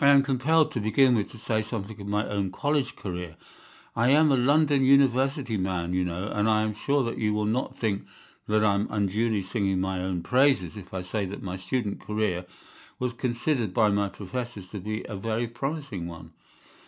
"I 0.00 0.08
am 0.08 0.24
compelled, 0.24 0.72
to 0.72 0.80
begin 0.80 1.14
with, 1.14 1.30
to 1.30 1.38
say 1.38 1.62
something 1.62 2.00
of 2.00 2.08
my 2.08 2.26
own 2.26 2.50
college 2.50 2.96
career. 2.96 3.36
I 3.94 4.08
am 4.08 4.32
a 4.32 4.36
London 4.36 4.84
University 4.84 5.56
man, 5.56 5.92
you 5.92 6.04
know, 6.04 6.26
and 6.28 6.48
I 6.50 6.62
am 6.62 6.74
sure 6.74 7.04
that 7.04 7.18
you 7.18 7.32
will 7.32 7.44
not 7.46 7.76
think 7.76 8.04
that 8.48 8.64
I 8.64 8.74
am 8.74 8.88
unduly 8.90 9.44
singing 9.44 9.80
my 9.80 10.00
own 10.00 10.24
praises 10.24 10.76
if 10.76 10.92
I 10.92 11.02
say 11.02 11.24
that 11.26 11.44
my 11.44 11.56
student 11.56 12.00
career 12.00 12.46
was 12.98 13.12
considered 13.12 13.72
by 13.72 13.90
my 13.90 14.08
professors 14.08 14.66
to 14.70 14.80
be 14.80 15.04
a 15.04 15.14
very 15.14 15.46
promising 15.46 16.08
one. 16.08 16.32